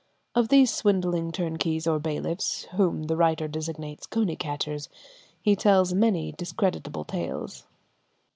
[0.33, 4.89] Of these swindling turnkeys or bailiffs, whom the writer designates "coney catchers,"
[5.43, 7.67] he tells many discreditable tales.